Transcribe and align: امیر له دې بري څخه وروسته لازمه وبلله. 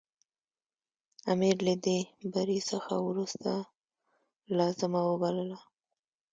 امیر 1.33 1.57
له 1.67 1.75
دې 1.85 1.99
بري 2.33 2.59
څخه 2.69 2.93
وروسته 3.07 3.51
لازمه 4.57 5.01
وبلله. 5.09 5.59